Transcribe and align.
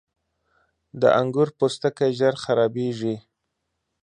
•د 1.01 1.01
انګور 1.19 1.49
پوستکی 1.57 2.09
ژر 2.17 2.33
خرابېږي. 2.43 3.15